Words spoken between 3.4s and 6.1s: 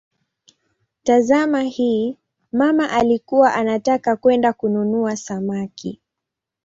anataka kwenda kununua samaki".